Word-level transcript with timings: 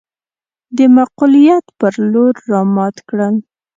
د 0.77 0.79
معقوليت 0.95 1.65
پر 1.79 1.93
لور 2.11 2.33
رامات 2.51 2.95
کړل. 3.09 3.35